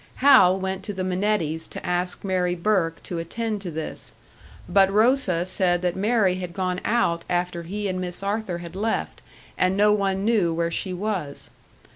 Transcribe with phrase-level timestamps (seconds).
[0.15, 4.13] Hal went to the Minettis to ask Mary Burke to attend to this;
[4.67, 9.21] but Rosa said that Mary had gone out after he and Miss Arthur had left,
[9.59, 11.51] and no one knew where she was.